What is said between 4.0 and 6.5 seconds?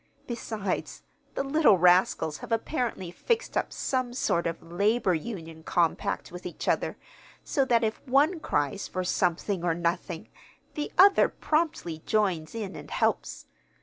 sort of labor union compact with